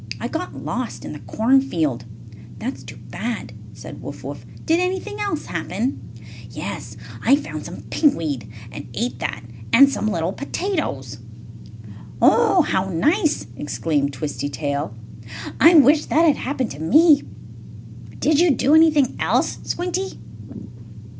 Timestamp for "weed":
8.15-8.47